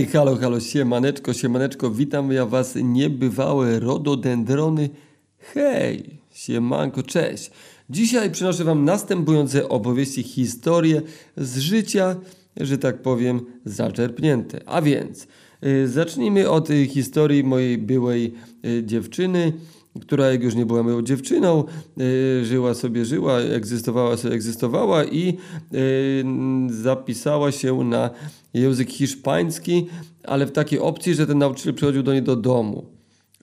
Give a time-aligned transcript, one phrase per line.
[0.00, 4.90] Hej, halo, halo, siemaneczko, siemaneczko, witam ja was niebywałe rododendrony.
[5.38, 7.50] Hej, siemanko, cześć.
[7.90, 11.02] Dzisiaj przynoszę wam następujące opowieści, historie
[11.36, 12.16] z życia,
[12.56, 14.60] że tak powiem, zaczerpnięte.
[14.66, 15.26] A więc,
[15.64, 19.52] y, zacznijmy od y, historii mojej byłej y, dziewczyny,
[20.00, 21.64] która jak już nie była moją dziewczyną,
[22.00, 25.36] y, żyła sobie, żyła, egzystowała sobie, egzystowała i
[25.74, 26.24] y,
[26.68, 28.10] zapisała się na
[28.54, 29.86] język hiszpański,
[30.24, 32.86] ale w takiej opcji, że ten nauczyciel przychodził do niej do domu.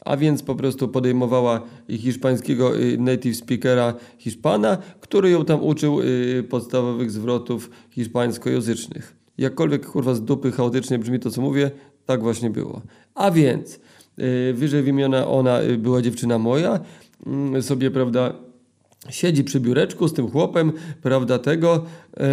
[0.06, 6.00] A więc po prostu podejmowała hiszpańskiego y, native speakera Hiszpana, który ją tam uczył
[6.50, 9.16] podstawowych zwrotów hiszpańskojęzycznych.
[9.38, 11.72] Jakkolwiek kurwa z dupy chaotycznie brzmi to, co mówię,
[12.06, 12.82] tak właśnie było.
[13.16, 13.80] A więc
[14.54, 16.80] wyżej wymieniona ona y, była dziewczyna moja,
[17.26, 18.34] mm, sobie, prawda,
[19.10, 21.86] siedzi przy biureczku z tym chłopem, prawda, tego,
[22.18, 22.30] e,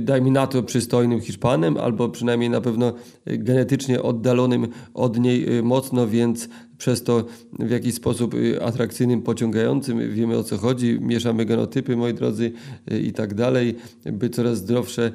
[0.00, 2.92] daj mi na to przystojnym Hiszpanem, albo przynajmniej na pewno
[3.26, 6.48] genetycznie oddalonym od niej mocno, więc
[6.80, 7.24] przez to
[7.58, 12.52] w jakiś sposób e, atrakcyjnym, pociągającym, wiemy o co chodzi, mieszamy genotypy, moi drodzy,
[12.90, 13.76] e, i tak dalej,
[14.12, 15.12] by coraz zdrowsze,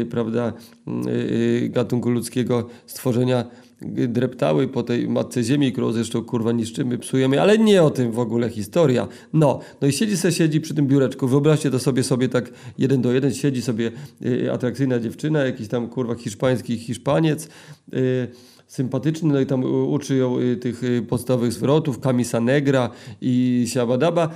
[0.00, 0.52] e, prawda,
[1.70, 3.44] gatunku ludzkiego stworzenia
[4.08, 8.18] dreptały po tej matce ziemi, którą zresztą kurwa niszczymy, psujemy, ale nie o tym w
[8.18, 9.08] ogóle historia.
[9.32, 11.28] No, no i siedzi se, siedzi przy tym biureczku.
[11.28, 15.88] Wyobraźcie to sobie, sobie tak jeden do jeden, siedzi sobie y, atrakcyjna dziewczyna, jakiś tam
[15.88, 17.48] kurwa hiszpański Hiszpaniec,
[17.94, 18.28] y,
[18.70, 22.90] sympatyczny, no i tam uczy ją y, tych y, podstawowych zwrotów, kamisa negra
[23.20, 24.30] i siabadaba.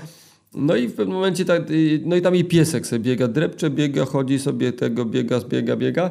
[0.54, 3.70] No i w pewnym momencie, tak, y, no i tam jej piesek sobie biega, drepcze,
[3.70, 6.10] biega, chodzi sobie tego, biega, biega, biega.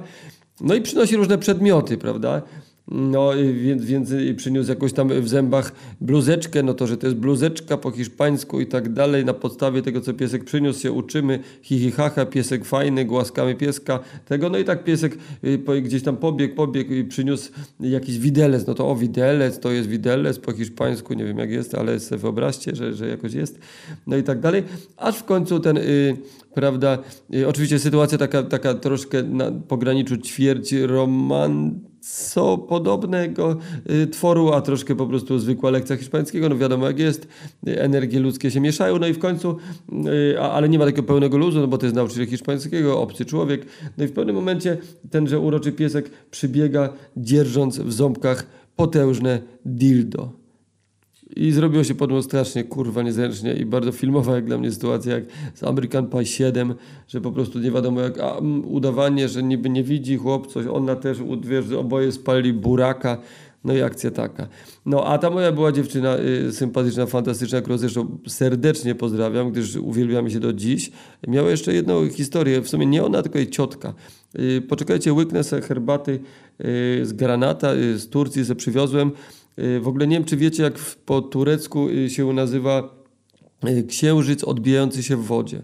[0.62, 2.42] No i przynosi różne przedmioty, prawda?
[2.88, 7.18] No więc, więc i przyniósł jakąś tam w zębach bluzeczkę, no to, że to jest
[7.18, 9.26] bluzeczka po hiszpańsku i tak dalej.
[9.26, 11.40] Na podstawie tego, co piesek przyniósł, się uczymy.
[11.62, 14.00] Hi, hi, ha, ha, piesek fajny, głaskamy pieska.
[14.26, 18.68] Tego, no i tak piesek y, gdzieś tam pobiegł, pobiegł i przyniósł jakiś widelec.
[18.68, 22.22] No to o, widelec, to jest widelec po hiszpańsku, nie wiem jak jest, ale sobie
[22.22, 23.60] wyobraźcie, że, że jakoś jest.
[24.08, 24.64] No i tak dalej.
[24.98, 26.18] Aż w końcu ten, y,
[26.54, 26.98] prawda,
[27.36, 30.74] y, oczywiście sytuacja taka, taka troszkę na pograniczu ćwierć
[32.04, 33.58] romanco podobnego
[33.90, 37.28] y, tworu, a troszkę po prostu zwykła lekcja hiszpańskiego, no wiadomo jak jest,
[37.66, 39.58] energie ludzkie się mieszają, no i w końcu,
[40.34, 43.66] y, ale nie ma takiego pełnego luzu, no bo to jest nauczyciel hiszpańskiego, obcy człowiek,
[43.98, 44.78] no i w pewnym momencie
[45.10, 50.43] tenże uroczy piesek przybiega, dzierżąc w ząbkach potężne dildo.
[51.36, 55.24] I zrobiło się potem strasznie kurwa niezręcznie i bardzo filmowa jak dla mnie sytuacja, jak
[55.54, 56.76] z American Pie 7,
[57.08, 60.66] że po prostu nie wiadomo jak a, mm, udawanie, że niby nie widzi chłop coś,
[60.66, 63.18] ona też, wiesz, że oboje spali buraka,
[63.64, 64.48] no i akcja taka.
[64.86, 70.32] No a ta moja była dziewczyna y, sympatyczna, fantastyczna, którą zresztą serdecznie pozdrawiam, gdyż uwielbiamy
[70.32, 70.92] się do dziś.
[71.28, 73.94] Miała jeszcze jedną historię, w sumie nie ona, tylko jej ciotka.
[74.40, 76.20] Y, poczekajcie, łyknę herbaty
[76.62, 79.12] y, z granata, y, z Turcji, se przywiozłem.
[79.60, 80.74] Y, W ogóle nie wiem, czy wiecie, jak
[81.06, 83.06] po turecku y, się nazywa
[83.68, 85.62] y, księżyc odbijający się w wodzie.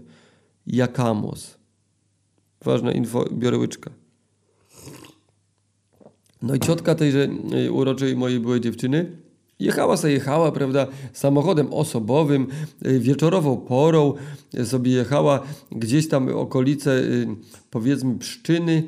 [0.67, 1.57] Jakamos.
[2.65, 3.91] Ważna info, biorę łyczka.
[6.41, 7.29] No i ciotka tejże
[7.71, 9.17] uroczej mojej byłej dziewczyny
[9.59, 12.47] jechała sobie, jechała, prawda, samochodem osobowym,
[12.81, 14.13] wieczorową porą
[14.63, 15.39] sobie jechała
[15.71, 17.01] gdzieś tam okolice,
[17.69, 18.83] powiedzmy, Pszczyny,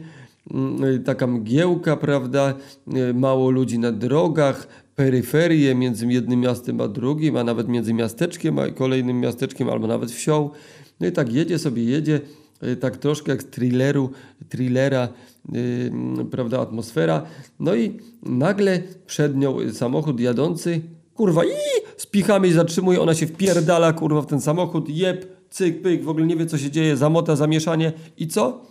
[1.05, 2.53] taka mgiełka, prawda,
[3.13, 8.69] mało ludzi na drogach, peryferie między jednym miastem a drugim, a nawet między miasteczkiem a
[8.69, 10.49] kolejnym miasteczkiem, albo nawet wsią.
[10.99, 12.21] No i tak jedzie sobie, jedzie,
[12.63, 14.09] y, tak troszkę jak z thrilleru,
[14.49, 15.09] thrillera,
[15.51, 15.91] yy,
[16.31, 17.23] prawda, atmosfera.
[17.59, 20.81] No i nagle przed nią samochód jadący,
[21.13, 21.49] kurwa, i
[21.97, 26.25] spichamy i zatrzymuje, ona się wpierdala, kurwa, w ten samochód, jeb, cyk, pyk, w ogóle
[26.25, 28.65] nie wie, co się dzieje, zamota, zamieszanie i co?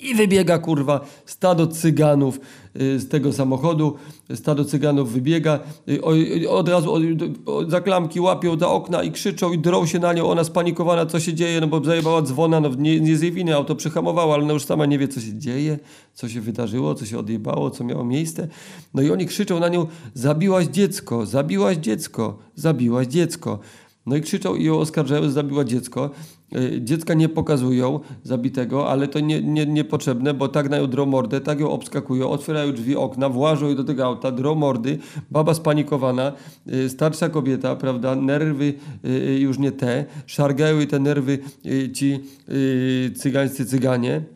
[0.00, 2.40] I wybiega kurwa stado cyganów
[2.80, 3.94] y, z tego samochodu.
[4.34, 5.60] Stado cyganów wybiega.
[5.88, 6.00] y,
[6.42, 6.94] y, Od razu
[7.68, 10.30] za klamki łapią za okna i krzyczą i drą się na nią.
[10.30, 13.54] Ona spanikowana, co się dzieje, no bo zajebała dzwona, no nie, nie z jej winy,
[13.54, 15.78] auto przyhamowało, ale ona już sama nie wie, co się dzieje,
[16.14, 18.48] co się wydarzyło, co się odjebało, co miało miejsce.
[18.94, 23.58] No i oni krzyczą na nią, zabiłaś dziecko, zabiłaś dziecko, zabiłaś dziecko.
[24.06, 26.10] No i krzyczą i ją oskarżają, że zabiła dziecko.
[26.56, 31.06] Y, Dziecka nie pokazują zabitego, ale to nie, nie, niepotrzebne, bo tak na nią drą
[31.06, 34.98] mordę, tak ją obskakują, otwierają drzwi, okna, włażą do tego auta, drą mordy,
[35.30, 36.32] baba spanikowana,
[36.72, 38.74] y, starsza kobieta, prawda, nerwy
[39.04, 41.38] y, już nie te, szargają jej te nerwy
[41.92, 42.20] ci
[43.16, 44.33] cygańscy cyganie.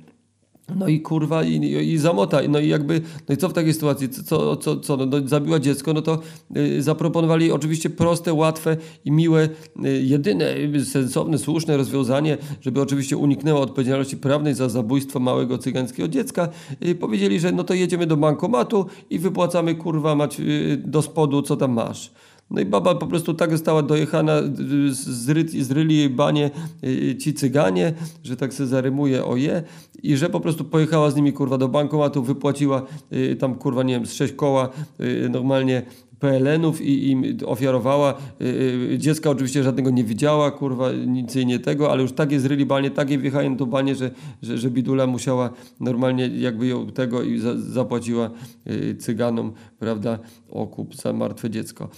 [0.76, 1.54] No i kurwa, i,
[1.92, 2.40] i, zamota.
[2.48, 4.08] No i jakby, no i co w takiej sytuacji?
[4.08, 6.18] Co, co, co no, no, zabiła dziecko, no to
[6.56, 9.48] y, zaproponowali oczywiście proste, łatwe i miłe,
[9.84, 16.08] y, jedyne, y, sensowne, słuszne rozwiązanie, żeby oczywiście uniknęła odpowiedzialności prawnej za zabójstwo małego cygańskiego
[16.08, 16.48] dziecka.
[16.86, 21.42] Y, powiedzieli, że no to jedziemy do bankomatu i wypłacamy kurwa mać y, do spodu,
[21.42, 22.10] co tam masz.
[22.50, 26.50] No i baba po prostu tak została dojechana, y, zry, zryli jej banie
[26.84, 29.62] y, ci cyganie, że tak se zarymuje o je
[30.02, 33.94] i że po prostu pojechała z nimi kurwa do bankomatu, wypłaciła y, tam kurwa nie
[33.94, 34.68] wiem z sześć koła
[35.00, 35.82] y, normalnie
[36.20, 38.14] PLN-ów i im ofiarowała.
[38.40, 38.44] Y,
[38.92, 42.66] y, Dziecka oczywiście żadnego nie widziała, kurwa, nic jej nie tego, ale już takie zryli
[42.66, 44.10] banie, takie wjechają to banie, że,
[44.42, 45.50] że, że Bidula musiała
[45.80, 48.30] normalnie jakby ją tego i za, zapłaciła
[48.70, 50.18] y, cyganom, prawda,
[50.50, 51.88] okup za martwe dziecko.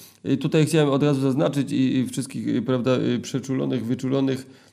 [0.41, 2.91] Tutaj chciałem od razu zaznaczyć i, i wszystkich, prawda,
[3.23, 4.70] przeczulonych, wyczulonych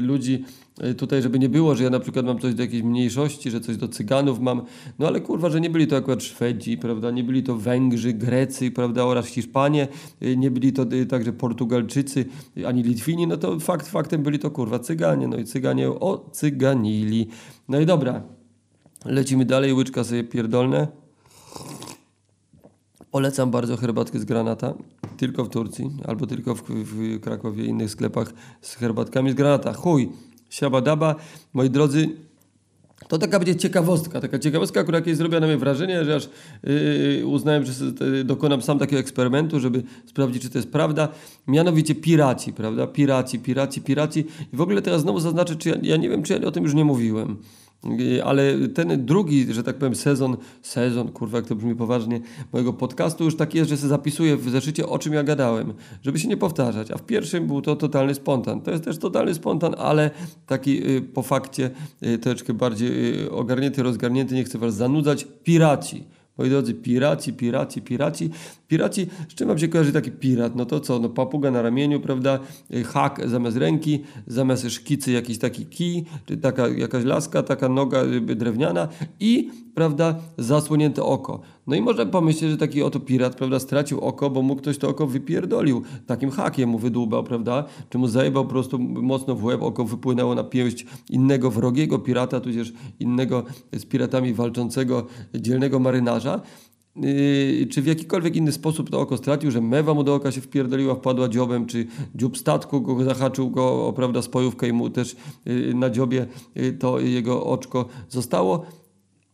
[0.00, 0.44] ludzi
[0.84, 3.60] y, tutaj, żeby nie było, że ja na przykład mam coś do jakiejś mniejszości, że
[3.60, 4.62] coś do Cyganów mam,
[4.98, 8.70] no ale kurwa, że nie byli to akurat Szwedzi, prawda, nie byli to Węgrzy, Grecy,
[8.70, 9.88] prawda, oraz Hiszpanie,
[10.22, 12.24] y, nie byli to y, także Portugalczycy,
[12.58, 17.28] y, ani Litwini, no to fakt faktem byli to kurwa Cyganie, no i Cyganie ocyganili.
[17.68, 18.22] No i dobra,
[19.04, 20.88] lecimy dalej, łyczka sobie pierdolne.
[23.10, 24.74] Polecam bardzo herbatkę z granata.
[25.16, 29.72] Tylko w Turcji, albo tylko w, w Krakowie i innych sklepach z herbatkami z granata.
[29.72, 30.08] Chuj,
[30.50, 31.14] siabadaba.
[31.52, 32.08] Moi drodzy,
[33.08, 36.28] to taka będzie ciekawostka, taka ciekawostka, która jakieś zrobiła na mnie wrażenie, że aż
[36.62, 37.72] yy, uznałem, że
[38.24, 41.08] dokonam sam takiego eksperymentu, żeby sprawdzić, czy to jest prawda.
[41.46, 42.86] Mianowicie piraci, prawda?
[42.86, 44.24] Piraci, piraci, piraci.
[44.52, 46.64] I w ogóle teraz znowu zaznaczę, czy ja, ja nie wiem, czy ja o tym
[46.64, 47.36] już nie mówiłem.
[48.24, 52.20] Ale ten drugi, że tak powiem, sezon, sezon, kurwa, jak to brzmi poważnie,
[52.52, 56.18] mojego podcastu już tak jest, że sobie zapisuję w zeszycie, o czym ja gadałem, żeby
[56.18, 56.90] się nie powtarzać.
[56.90, 58.60] A w pierwszym był to totalny spontan.
[58.60, 60.10] To jest też totalny spontan, ale
[60.46, 61.70] taki y, po fakcie
[62.02, 65.26] y, troszeczkę bardziej y, ogarnięty, rozgarnięty, nie chcę was zanudzać.
[65.44, 66.04] Piraci.
[66.38, 68.30] Moi drodzy, piraci, piraci, piraci.
[68.74, 70.56] Piraci, z czym wam się kojarzy taki pirat?
[70.56, 72.38] No to co, no papuga na ramieniu, prawda?
[72.74, 78.04] Y, Hak zamiast ręki, zamiast szkicy jakiś taki kij, czy taka jakaś laska, taka noga
[78.04, 78.88] y, drewniana
[79.20, 81.40] i, prawda, zasłonięte oko.
[81.66, 84.88] No i można pomyśleć, że taki oto pirat, prawda, stracił oko, bo mu ktoś to
[84.88, 85.82] oko wypierdolił.
[86.06, 87.64] Takim hakiem mu wydłubał, prawda?
[87.90, 92.40] Czy mu zajebał po prostu mocno w łeb, oko wypłynęło na pięść innego wrogiego pirata,
[92.40, 96.40] tudzież innego z piratami walczącego dzielnego marynarza.
[96.96, 100.40] Yy, czy w jakikolwiek inny sposób to oko stracił, że mewa mu do oka się
[100.40, 105.16] wpierdoliła, wpadła dziobem, czy dziób statku go zahaczył go, o, prawda, spojówkę i mu też
[105.44, 108.66] yy, na dziobie yy, to jego oczko zostało.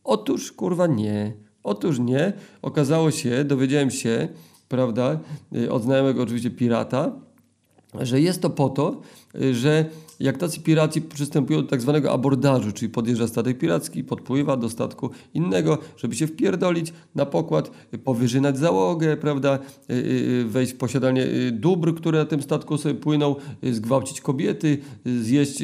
[0.04, 1.32] Otóż, kurwa, nie.
[1.62, 2.32] Otóż nie.
[2.62, 4.28] Okazało się, dowiedziałem się,
[4.68, 5.20] prawda,
[5.56, 7.12] y, od znajomego oczywiście pirata,
[8.00, 9.00] że jest to po to,
[9.34, 9.84] y, że
[10.20, 15.10] jak tacy piraci przystępują do tak zwanego abordażu, czyli podjeżdża statek piracki, podpływa do statku
[15.34, 19.58] innego, żeby się wpierdolić na pokład, y, powyżynać załogę, prawda,
[19.90, 24.78] y, wejść w posiadanie dóbr, które na tym statku sobie płyną, zgwałcić kobiety,
[25.22, 25.62] zjeść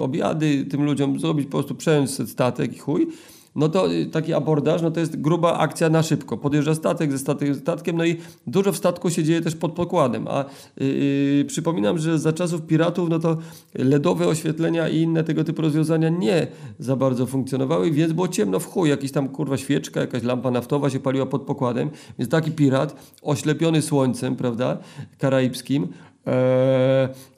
[0.00, 3.06] obiady tym ludziom, zrobić po prostu przejąć statek i chuj
[3.56, 6.36] no to y, taki abordaż, no to jest gruba akcja na szybko.
[6.36, 7.18] Podjeżdża statek ze
[7.54, 8.16] statkiem, no i
[8.46, 10.28] dużo w statku się dzieje też pod pokładem.
[10.28, 10.44] A
[10.76, 13.36] yy, przypominam, że za czasów piratów, no to
[13.74, 16.46] LEDowe oświetlenia i inne tego typu rozwiązania nie
[16.78, 18.90] za bardzo funkcjonowały, więc było ciemno w chuj.
[18.90, 21.90] Jakiś tam kurwa świeczka, jakaś lampa naftowa się paliła pod pokładem.
[22.18, 24.78] Więc taki pirat, oślepiony słońcem, prawda,
[25.18, 25.88] karaibskim,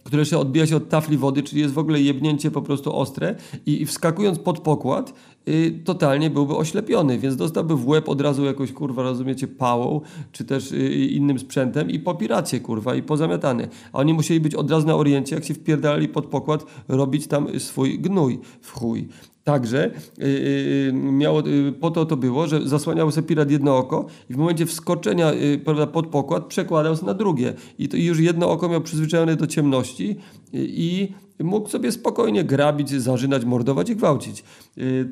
[0.04, 3.34] które się odbija się od tafli wody, czyli jest w ogóle jebnięcie po prostu ostre
[3.66, 5.14] i, i wskakując pod pokład
[5.48, 10.00] y, totalnie byłby oślepiony, więc dostałby w łeb od razu jakąś kurwa, rozumiecie, pałą,
[10.32, 13.68] czy też y, innym sprzętem i po piracie kurwa i pozamiatany.
[13.92, 17.60] A oni musieli być od razu na oriencie, jak się wpierdali pod pokład, robić tam
[17.60, 19.08] swój gnój w chuj.
[19.44, 24.06] Także yy, yy, miało, yy, po to to było, że zasłaniał sobie pirat jedno oko
[24.30, 25.32] i w momencie wskoczenia
[25.64, 27.54] prawda, pod pokład przekładał się na drugie.
[27.78, 30.16] I, to, już jedno oko miał przyzwyczajone do ciemności
[30.52, 34.44] i mógł sobie spokojnie grabić, zarzynać, mordować i gwałcić.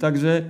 [0.00, 0.44] Także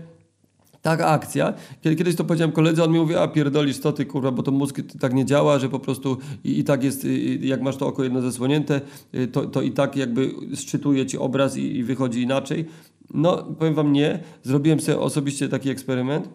[0.82, 1.54] taka akcja.
[1.80, 4.50] Kiedy, kiedyś to powiedziałem koledze, on mi mówi, a pierdolisz co ty kurwa, bo to
[4.50, 7.86] mózg tak nie działa, że po prostu i, i tak jest, y, jak masz to
[7.86, 8.80] oko jedno zasłonięte,
[9.14, 12.64] y, to, to i tak jakby szczytuje ci obraz i, i wychodzi inaczej.
[13.14, 14.22] No, powiem wam nie.
[14.42, 16.28] Zrobiłem sobie osobiście taki eksperyment.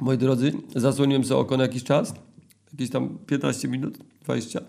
[0.00, 2.14] Moi drodzy, zasłoniłem sobie oko na jakiś czas.
[2.72, 4.60] Jakieś tam 15 minut, 20.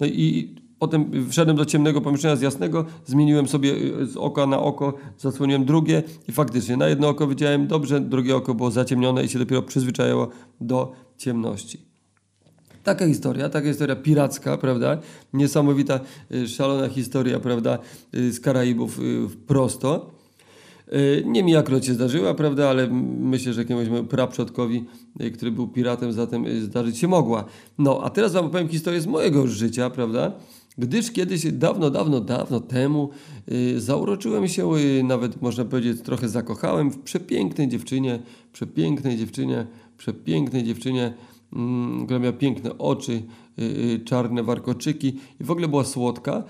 [0.00, 4.60] No i potem wszedłem do ciemnego pomieszczenia z jasnego, zmieniłem sobie y, z oka na
[4.60, 9.28] oko, zasłoniłem drugie i faktycznie na jedno oko widziałem dobrze, drugie oko było zaciemnione i
[9.28, 10.28] się dopiero przyzwyczajało
[10.60, 11.89] do ciemności.
[12.90, 14.98] Taka historia, taka historia piracka, prawda?
[15.32, 16.00] Niesamowita,
[16.34, 17.78] y, szalona historia, prawda?
[18.14, 20.10] Y, Z Karaibów y, prosto.
[21.24, 22.88] Nie mi akurat się zdarzyła, prawda, ale
[23.20, 24.84] myślę, że jakiemuś mojemu praprzodkowi,
[25.34, 27.44] który był piratem, zatem zdarzyć się mogła.
[27.78, 30.32] No, a teraz wam opowiem historię z mojego życia, prawda?
[30.78, 33.10] Gdyż kiedyś, dawno, dawno, dawno temu
[33.76, 34.70] zauroczyłem się,
[35.04, 38.18] nawet można powiedzieć trochę zakochałem w przepięknej dziewczynie,
[38.52, 39.66] przepięknej dziewczynie,
[39.98, 41.12] przepięknej dziewczynie,
[42.04, 43.22] która miała piękne oczy,
[43.58, 46.44] y, y, czarne warkoczyki i w ogóle była słodka.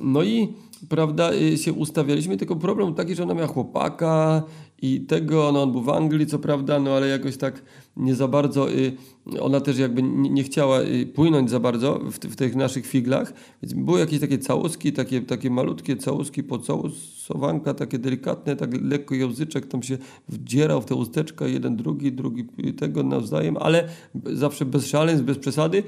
[0.00, 0.48] No i
[0.88, 4.42] prawda, y, się ustawialiśmy, tylko problem taki, że ona miała chłopaka
[4.82, 7.62] i tego, no on był w Anglii, co prawda, no ale jakoś tak
[7.96, 8.92] nie za bardzo, y,
[9.40, 13.32] ona też jakby nie, nie chciała y, płynąć za bardzo w, w tych naszych figlach,
[13.62, 19.66] więc były jakieś takie całuski, takie, takie malutkie całuski, pocałusowanka, takie delikatne, tak lekko języczek
[19.66, 23.88] tam się wdzierał w te usteczka, jeden, drugi, drugi y, tego nawzajem, ale
[24.32, 25.82] zawsze bez szaleństw, bez przesady.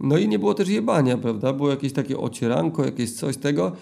[0.00, 1.52] No i nie było też jebania, prawda?
[1.52, 3.72] Było jakieś takie ocieranko, jakieś coś tego.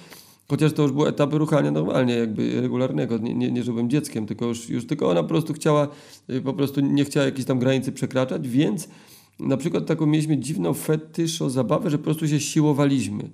[0.49, 4.69] Chociaż to już były etapy ruchania normalnie, jakby regularnego, nie, nie, nie dzieckiem, tylko już,
[4.69, 5.89] już tylko ona po prostu chciała,
[6.31, 8.89] y, po prostu nie chciała jakiejś tam granicy przekraczać, więc
[9.41, 13.31] na przykład taką mieliśmy dziwną fetyszo zabawę, że po prostu się siłowaliśmy.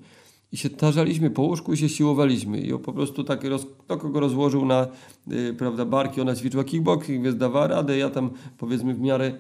[0.53, 2.61] I się tarzaliśmy po łóżku i się siłowaliśmy.
[2.61, 4.87] I po prostu tak, roz, kogo rozłożył na
[5.33, 9.33] y, prawda, barki, ona ćwiczyła kickboxing, więc dawała radę, ja tam powiedzmy w miarę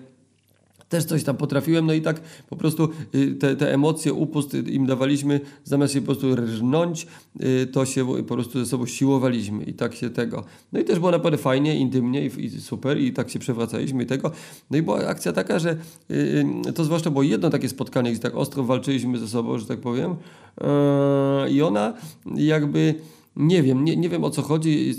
[0.88, 4.87] też coś tam potrafiłem, no i tak po prostu y, te, te emocje, upust im
[4.87, 7.07] dawaliśmy, zamiast się po prostu rżnąć,
[7.40, 10.45] y, to się po prostu ze sobą siłowaliśmy i tak się tego.
[10.73, 14.07] No i też było naprawdę fajnie, intymnie i, i super i tak się przewracaliśmy i
[14.07, 14.30] tego.
[14.71, 15.76] No i była akcja taka, że
[16.11, 19.80] y, to zwłaszcza było jedno takie spotkanie, gdzie tak ostro walczyliśmy ze sobą, że tak
[19.80, 20.16] powiem
[20.61, 21.92] Yy, i ona
[22.35, 22.95] jakby
[23.38, 24.95] nie wiem, nie, nie wiem o co chodzi,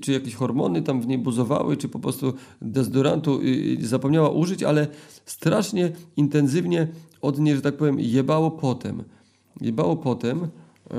[0.00, 3.40] czy jakieś hormony tam w niej buzowały, czy po prostu dezodorantu
[3.80, 4.86] zapomniała użyć, ale
[5.26, 6.88] strasznie intensywnie
[7.22, 9.02] od niej, że tak powiem, jebało potem.
[9.60, 10.96] Jebało potem, yy,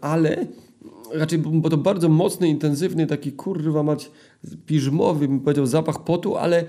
[0.00, 0.46] ale
[1.14, 4.10] raczej, bo to bardzo mocny, intensywny, taki kurwa mać
[4.66, 6.64] piżmowy, bym powiedział, zapach potu, ale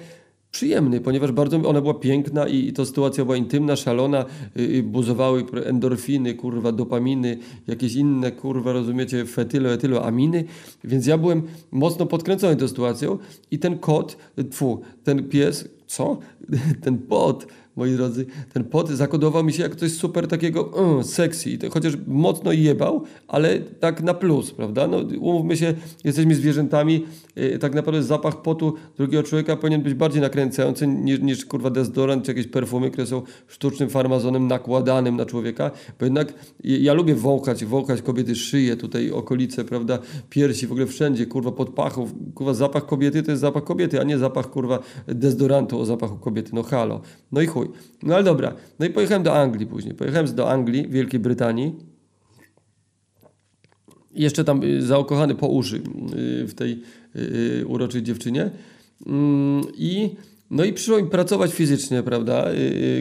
[0.56, 4.26] przyjemny, ponieważ bardzo ona była piękna i, i sytuacja była intymna, szalona,
[4.58, 10.44] y, y, buzowały endorfiny, kurwa, dopaminy, jakieś inne, kurwa, rozumiecie, fetylo, etylo, aminy,
[10.84, 13.18] więc ja byłem mocno podkręcony tą sytuacją
[13.52, 14.18] i ten kot,
[14.52, 16.18] tfu, ten pies, co?
[16.84, 21.58] Ten pot, moi drodzy, ten pot zakodował mi się jak coś super takiego mm, sexy,
[21.72, 24.88] chociaż mocno jebał, ale tak na plus, prawda?
[24.88, 27.06] No, umówmy się, jesteśmy zwierzętami,
[27.36, 32.26] yy, tak naprawdę zapach potu drugiego człowieka powinien być bardziej nakręcający niż, niż kurwa dezodorant
[32.26, 37.66] czy jakieś perfumy, które są sztucznym farmazonem nakładanym na człowieka, bo jednak ja, lubię wąchać,
[37.66, 42.86] wąchać kobiety szyję, tutaj okolice, prawda, piersi, w ogóle wszędzie, kurwa, pod pachą, kurwa, zapach
[42.86, 47.02] kobiety to jest zapach kobiety, a nie zapach, kurwa, dezodorantu o zapachu kobiety, no halo,
[47.32, 47.65] no i chuj.
[48.04, 51.76] No ale dobra, no i pojechałem do Anglii później, pojechałem do Anglii, Wielkiej Brytanii,
[54.16, 56.82] jeszcze tam y, zaokochany po uszy y, w tej
[57.16, 58.52] y, uroczej dziewczynie.
[59.08, 60.10] Mm, I
[60.52, 62.46] no i przyszło mi pracować fizycznie, prawda,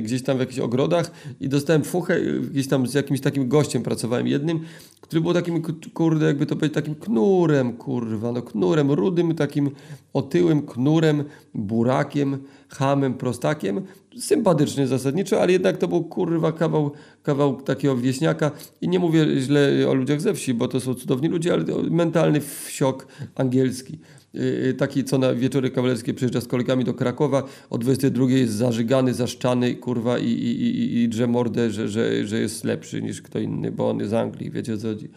[0.03, 4.27] gdzieś tam w jakichś ogrodach i dostałem fuchę, gdzieś tam z jakimś takim gościem pracowałem
[4.27, 4.61] jednym,
[5.01, 5.63] który był takim,
[5.95, 9.71] kurde, jakby to powiedzieć, takim knurem, kurwa, no knurem, rudym, takim
[10.13, 13.81] otyłym knurem, burakiem, hamem, prostakiem,
[14.19, 16.91] sympatycznie zasadniczo, ale jednak to był kurwa kawał,
[17.23, 21.29] kawał takiego wieśniaka i nie mówię źle o ludziach ze wsi, bo to są cudowni
[21.29, 23.99] ludzie, ale mentalny wsiok angielski.
[24.35, 29.15] Yy, Taki, co na wieczory kawalerskie przyjeżdża z kolegami do Krakowa, o 22 jest zażygany,
[29.15, 33.39] zaszczany, kurwa i, i, i, i drze mordę, że, że, że jest lepszy niż kto
[33.39, 35.09] inny, bo on jest z Anglii, wiecie o co chodzi.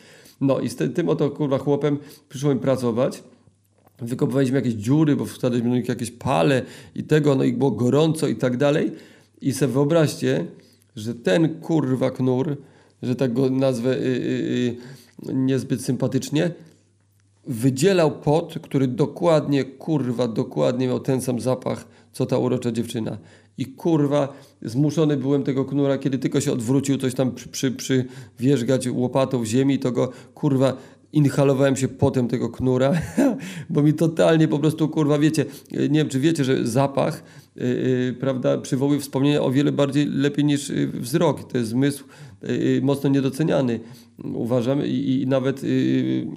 [0.41, 1.97] No i z tym oto kurwa chłopem
[2.29, 3.23] przyszło mi pracować
[3.99, 6.61] wykopywaliśmy jakieś dziury, bo wkładaliśmy jakieś pale
[6.95, 8.91] i tego, no i było gorąco i tak dalej.
[9.41, 10.45] I sobie wyobraźcie,
[10.95, 12.57] że ten kurwa knur,
[13.03, 14.75] że tak go nazwę y, y,
[15.29, 16.51] y, niezbyt sympatycznie,
[17.47, 23.17] wydzielał pot, który dokładnie, kurwa, dokładnie miał ten sam zapach, co ta urocza dziewczyna.
[23.57, 28.05] I kurwa, zmuszony byłem tego knura, kiedy tylko się odwrócił, coś tam przy, przy, przy
[28.39, 30.77] wierzgać łopatą w ziemi, to go, kurwa,
[31.13, 32.93] inhalowałem się potem tego knura,
[33.69, 37.23] bo mi totalnie po prostu, kurwa, wiecie, nie wiem, czy wiecie, że zapach,
[37.55, 41.51] yy, prawda, przywołuje wspomnienia o wiele bardziej lepiej niż wzrok.
[41.51, 42.03] To jest zmysł
[42.41, 43.79] yy, mocno niedoceniany,
[44.33, 45.63] uważam, i, i nawet...
[45.63, 46.27] Yy,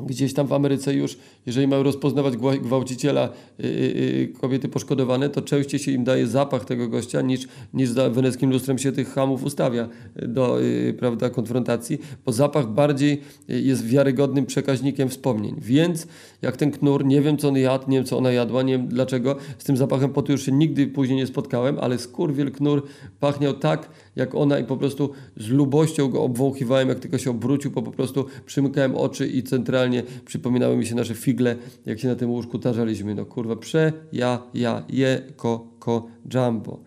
[0.00, 3.28] gdzieś tam w Ameryce już, jeżeli mają rozpoznawać gwa- gwałciciela
[3.60, 7.88] y, y, y, kobiety poszkodowane, to częściej się im daje zapach tego gościa niż, niż
[7.88, 10.58] za weneckim lustrem się tych hamów ustawia do
[10.98, 15.54] prawda, konfrontacji, bo zapach bardziej jest wiarygodnym przekaźnikiem wspomnień.
[15.58, 16.06] Więc
[16.42, 18.88] jak ten knur, nie wiem co on jadł, nie wiem co ona jadła, nie wiem
[18.88, 22.82] dlaczego, z tym zapachem potu już się nigdy później nie spotkałem, ale skurwiel knur
[23.20, 27.70] pachniał tak, jak ona i po prostu z lubością go obwąchiwałem, jak tylko się obrócił,
[27.70, 32.16] bo po prostu przymykałem oczy i centralnie przypominały mi się nasze figle, jak się na
[32.16, 33.14] tym łóżku tarzaliśmy.
[33.14, 36.80] No kurwa, prze, ja, ja, je, ko, ko, jumbo.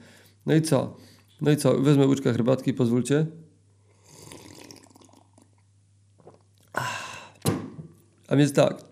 [0.45, 0.97] No i co?
[1.41, 1.81] No i co?
[1.81, 3.25] Wezmę łyczkę herbatki, pozwólcie.
[8.27, 8.83] A więc tak.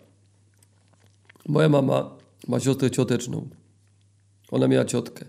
[1.48, 2.16] Moja mama
[2.48, 3.48] ma siostrę cioteczną.
[4.50, 5.24] Ona miała ciotkę.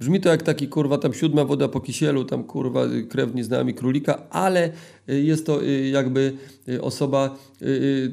[0.00, 3.74] Brzmi to jak taki kurwa tam siódma woda po kisielu, tam kurwa krewni z nami
[3.74, 4.72] królika, ale
[5.08, 6.32] y, jest to y, jakby
[6.68, 7.36] y, osoba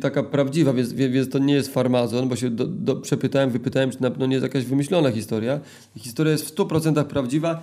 [0.01, 4.01] taka prawdziwa, więc, więc to nie jest farmazon, bo się do, do, przepytałem, wypytałem, czy
[4.01, 5.59] na pewno nie jest jakaś wymyślona historia.
[5.97, 7.61] Historia jest w 100% prawdziwa.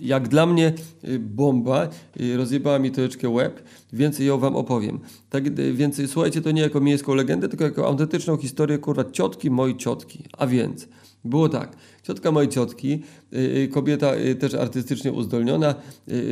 [0.00, 0.72] Jak dla mnie
[1.20, 1.88] bomba,
[2.36, 3.62] rozjebała mi troszeczkę łeb,
[3.92, 5.00] więcej ją wam opowiem.
[5.30, 9.76] Tak, więc słuchajcie to nie jako miejską legendę, tylko jako autentyczną historię kurwa ciotki mojej
[9.76, 10.24] ciotki.
[10.38, 10.88] A więc
[11.24, 11.76] było tak.
[12.02, 13.02] Ciotka mojej ciotki,
[13.32, 15.74] y, y, kobieta y, też artystycznie uzdolniona,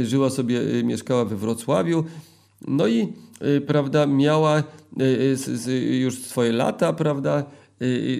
[0.04, 2.04] żyła sobie, mieszkała we Wrocławiu.
[2.68, 3.12] No i,
[3.66, 4.62] prawda, miała
[5.90, 7.44] już swoje lata, prawda,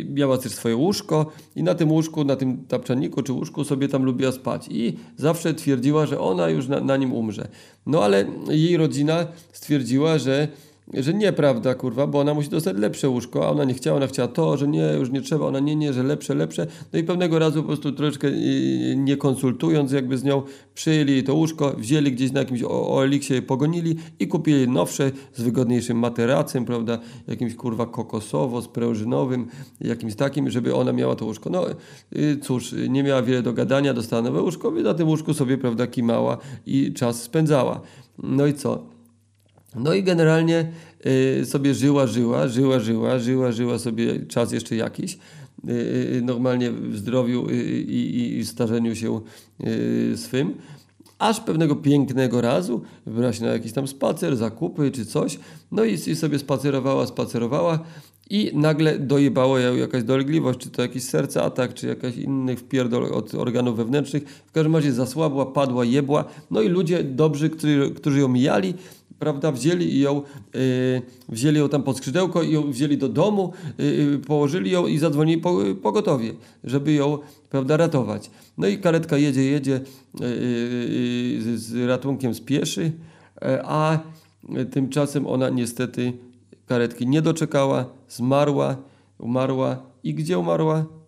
[0.09, 4.05] miała też swoje łóżko i na tym łóżku, na tym tapczaniku czy łóżku sobie tam
[4.05, 7.49] lubiła spać i zawsze twierdziła, że ona już na, na nim umrze.
[7.87, 10.49] No ale jej rodzina stwierdziła, że
[10.95, 14.29] że nieprawda, kurwa, bo ona musi dostać lepsze łóżko, a ona nie chciała, ona chciała
[14.29, 16.67] to, że nie, już nie trzeba, ona nie, nie, że lepsze, lepsze.
[16.93, 20.43] No i pewnego razu po prostu troszeczkę y, nie konsultując jakby z nią,
[20.75, 26.65] przyjęli to łóżko, wzięli gdzieś na jakimś OLX-ie, pogonili i kupili nowsze z wygodniejszym materacem,
[26.65, 29.47] prawda, jakimś kurwa kokosowo, sprężynowym,
[29.81, 31.51] jakimś takim, żeby ona miała to łóżko.
[31.51, 31.65] No
[32.17, 35.59] y, cóż, nie miała wiele do gadania, dostała nowe łóżko i na tym łóżku sobie,
[35.59, 37.81] prawda, kimała i czas spędzała.
[38.23, 39.00] No i co?
[39.75, 40.73] No i generalnie
[41.41, 45.19] y, sobie żyła, żyła, żyła, żyła, żyła, żyła sobie czas jeszcze jakiś.
[45.69, 45.73] Y,
[46.17, 49.21] y, normalnie w zdrowiu i, i, starzeniu się
[50.17, 50.55] swym.
[51.19, 55.39] Aż pewnego pięknego razu wybrała się na jakiś tam spacer, zakupy czy coś.
[55.73, 57.79] No i, i sobie spacerowała, spacerowała
[58.31, 63.05] i nagle dojebała ją jakaś dolegliwość, czy to jakiś serce atak, czy jakaś innych wpierdol
[63.05, 64.29] od organów wewnętrznych.
[64.47, 66.25] W każdym razie zasłabła, padła, jebła.
[66.51, 68.75] No i ludzie dobrzy, którzy, którzy ją mijali,
[69.21, 70.23] prawda, wzięli ją,
[70.55, 74.99] yy, wzięli ją tam pod skrzydełko i ją wzięli do domu, yy, położyli ją i
[74.99, 76.33] zadzwonili po, pogotowie,
[76.65, 77.19] żeby ją,
[77.51, 78.31] prawda, ratować.
[78.59, 79.81] No i karetka jedzie, jedzie
[80.21, 82.93] yy, z ratunkiem spieszy,
[83.65, 83.99] a
[84.71, 86.13] tymczasem ona niestety
[86.67, 88.77] karetki nie doczekała, zmarła,
[89.19, 91.00] umarła i gdzie umarła?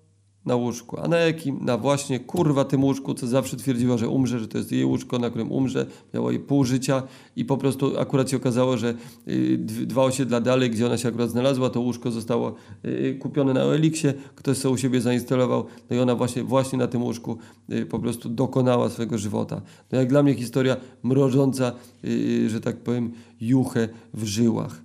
[0.47, 1.01] Na łóżku.
[1.01, 1.65] A na jakim?
[1.65, 5.19] Na właśnie kurwa tym łóżku, co zawsze twierdziła, że umrze, że to jest jej łóżko,
[5.19, 5.87] na którym umrze.
[6.15, 7.03] Miała jej pół życia
[7.37, 8.95] i po prostu akurat się okazało, że
[9.29, 13.65] y, dwa osiedla dalej, gdzie ona się akurat znalazła, to łóżko zostało y, kupione na
[13.65, 17.39] Oeliksie, ktoś sobie u siebie zainstalował, no i ona właśnie, właśnie na tym łóżku
[17.73, 19.63] y, po prostu dokonała swojego żywota.
[19.93, 21.73] No jak dla mnie historia mrożąca,
[22.47, 24.83] że tak powiem, juchę w żyłach.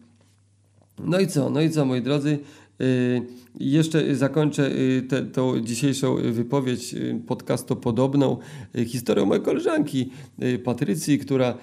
[0.99, 1.49] No i co?
[1.49, 2.39] No i co, moi drodzy?
[2.81, 3.21] Y,
[3.59, 8.37] jeszcze zakończę y, tę dzisiejszą wypowiedź y, podcastopodobną
[8.85, 10.09] historią mojej koleżanki
[10.63, 11.57] Patrycji, która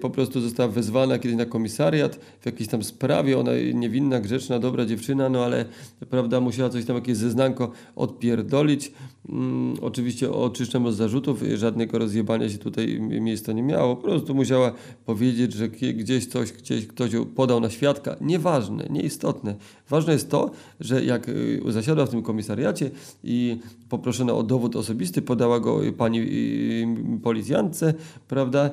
[0.00, 3.38] po prostu została wezwana kiedyś na komisariat w jakiejś tam sprawie.
[3.38, 5.64] Ona niewinna, grzeczna, dobra dziewczyna, no ale
[6.10, 8.92] prawda, musiała coś tam, jakieś zeznanko odpierdolić.
[9.28, 13.96] Mm, oczywiście oczyszczam od zarzutów, żadnego rozjebania się tutaj miejsca nie miało.
[13.96, 14.72] Po prostu musiała
[15.06, 18.16] powiedzieć, że gdzieś coś, gdzieś ktoś podał na świadka.
[18.20, 19.54] Nieważne, nieistotne.
[19.88, 22.90] Ważne jest to, że jak y, zasiadła w tym komisariacie
[23.24, 23.58] i
[23.88, 27.94] poproszona o dowód osobisty, podała go pani y, policjantce,
[28.28, 28.70] prawda,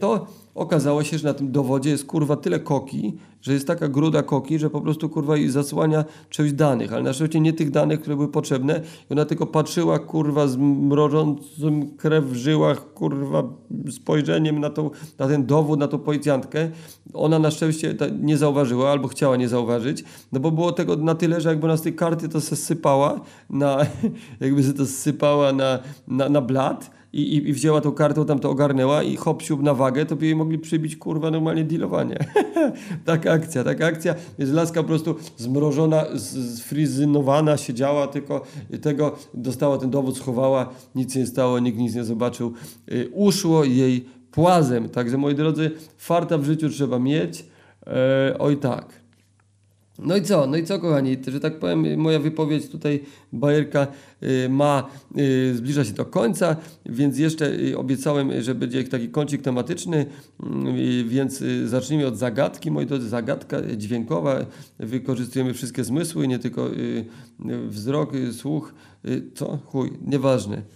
[0.00, 4.22] to okazało się, że na tym dowodzie jest kurwa tyle koki, że jest taka gruda
[4.22, 8.16] koki, że po prostu kurwa zasłania część danych, ale na szczęście nie tych danych, które
[8.16, 8.80] były potrzebne.
[9.10, 13.42] I ona tylko patrzyła kurwa z mrożącym krew w żyłach, kurwa
[13.90, 16.70] spojrzeniem na, tą, na ten dowód, na tą policjantkę.
[17.14, 21.40] Ona na szczęście nie zauważyła albo chciała nie zauważyć, no bo było tego na tyle,
[21.40, 23.78] że jakby ona z tej karty to se sypała na,
[24.40, 28.38] jakby się to sypała na, na, na blat i, i, i wzięła tą kartę, tam
[28.38, 32.18] to ogarnęła i hop siup na wagę, to by jej mogli przybić kurwa normalnie dealowanie.
[33.04, 34.14] taka akcja, taka akcja.
[34.38, 36.04] Jest laska po prostu zmrożona,
[36.56, 38.46] zfrizynowana, siedziała tylko
[38.82, 42.52] tego, dostała ten dowód, schowała, nic nie stało, nikt nic nie zobaczył.
[42.92, 44.88] Y, uszło jej płazem.
[44.88, 47.44] Także moi drodzy, farta w życiu trzeba mieć.
[47.86, 49.05] E, oj tak.
[49.98, 50.46] No i co?
[50.46, 51.16] No i co, kochani?
[51.26, 53.00] Że tak powiem, moja wypowiedź tutaj,
[53.32, 53.86] bajerka
[54.22, 56.56] y, ma, y, zbliża się do końca,
[56.86, 60.06] więc jeszcze y, obiecałem, że będzie taki kącik tematyczny,
[61.06, 62.70] więc zacznijmy od zagadki.
[62.70, 64.46] Moi drodzy, zagadka dźwiękowa.
[64.78, 66.70] Wykorzystujemy wszystkie zmysły, nie tylko
[67.68, 68.74] wzrok, słuch,
[69.34, 69.58] co?
[69.64, 70.75] Chuj, nieważne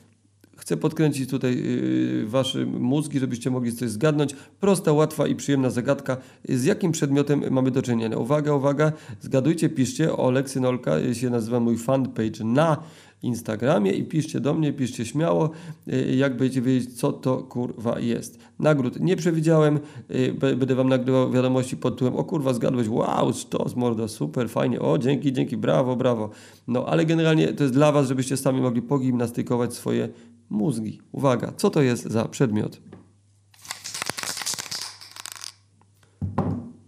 [0.70, 4.34] Chcę podkręcić tutaj yy, wasze mózgi, żebyście mogli coś zgadnąć.
[4.60, 6.16] Prosta, łatwa i przyjemna zagadka.
[6.48, 8.18] Z jakim przedmiotem mamy do czynienia?
[8.18, 10.16] Uwaga, uwaga, zgadujcie, piszcie.
[10.16, 12.76] Olek Synolka y, się nazywa mój fanpage na
[13.22, 15.50] Instagramie i piszcie do mnie, piszcie śmiało,
[15.92, 18.38] y, jak będziecie wiedzieć, co to kurwa jest.
[18.58, 19.80] Nagród nie przewidziałem,
[20.10, 24.80] y, będę wam nagrywał wiadomości pod tytułem o kurwa zgadłeś, wow, sztos mordo, super, fajnie,
[24.80, 26.30] o dzięki, dzięki, brawo, brawo.
[26.68, 30.08] No ale generalnie to jest dla was, żebyście sami mogli pogimnastykować swoje
[30.50, 31.00] mózgi.
[31.12, 32.80] Uwaga, co to jest za przedmiot?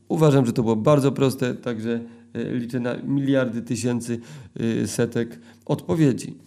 [0.08, 2.00] Uważam, że to było bardzo proste, także
[2.34, 4.20] e, liczę na miliardy tysięcy
[4.82, 6.38] e, setek odpowiedzi.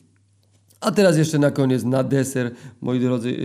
[0.82, 2.52] A teraz jeszcze na koniec, na deser,
[2.82, 3.36] moi drodzy,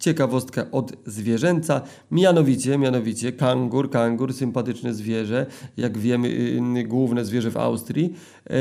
[0.00, 1.80] ciekawostka od zwierzęca.
[2.10, 8.14] Mianowicie, mianowicie kangur, kangur, sympatyczne zwierzę, jak wiemy, yy, główne zwierzę w Austrii.
[8.50, 8.56] Yy,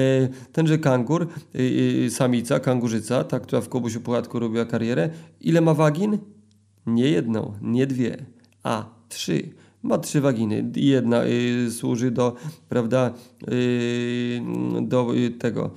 [0.52, 5.10] tenże kangur, yy, samica, kangurzyca, ta, która w Kobusiu Puchatku robiła karierę.
[5.42, 6.18] Ile ma wagin?
[6.86, 8.26] Nie jedną, nie dwie,
[8.64, 9.50] a trzy.
[9.84, 10.72] Ma trzy waginy.
[10.76, 12.36] Jedna y, służy do,
[12.70, 13.14] prawda,
[13.52, 14.42] y,
[14.82, 15.72] do y, tego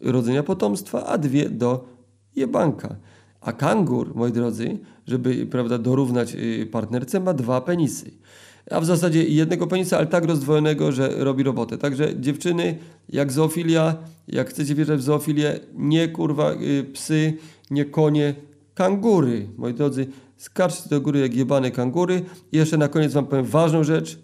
[0.00, 1.88] rodzenia potomstwa, a dwie do
[2.36, 2.96] jebanka.
[3.46, 8.10] A kangur, moi drodzy, żeby prawda, dorównać y, partnerce, ma dwa penisy.
[8.70, 11.78] A w zasadzie jednego penisa, ale tak rozdwojonego, że robi robotę.
[11.78, 12.78] Także dziewczyny,
[13.08, 13.96] jak zoofilia,
[14.28, 17.32] jak chcecie wierzyć w zoofilię, nie kurwa y, psy,
[17.70, 18.34] nie konie,
[18.74, 20.06] kangury, moi drodzy.
[20.36, 22.22] Skaczcie do góry jak jebane kangury.
[22.52, 24.18] I jeszcze na koniec wam powiem ważną rzecz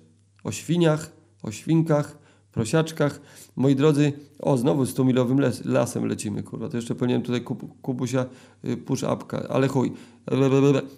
[0.44, 1.10] o świniach,
[1.42, 2.18] o świnkach,
[2.52, 3.20] prosiaczkach.
[3.56, 6.68] Moi drodzy, o znowu 100-milowym les, lasem lecimy, kurwa.
[6.68, 8.26] To jeszcze powinienem tutaj kup, kubusia
[8.64, 9.92] y, push upka, ale chuj.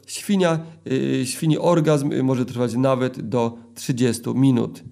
[0.07, 4.83] Świnia, y, świni orgazm y, może trwać nawet do 30 minut.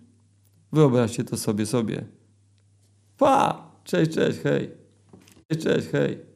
[0.73, 2.05] Wyobraźcie to sobie, sobie.
[3.19, 3.73] Pa!
[3.85, 4.71] Cześć, cześć, hej.
[5.49, 6.32] Cześć, cześć, hej.